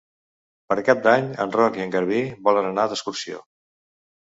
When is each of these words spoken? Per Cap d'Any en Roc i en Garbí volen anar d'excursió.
Per 0.71 0.77
Cap 0.87 1.03
d'Any 1.07 1.27
en 1.45 1.53
Roc 1.57 1.77
i 1.81 1.85
en 1.85 1.95
Garbí 1.97 2.23
volen 2.51 2.73
anar 2.73 2.89
d'excursió. 2.95 3.47